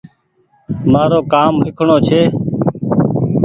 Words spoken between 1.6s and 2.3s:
ليکڻو ڇي